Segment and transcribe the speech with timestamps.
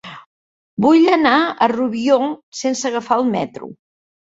[0.85, 2.19] Vull anar a Rubió
[2.63, 3.73] sense agafar el metro.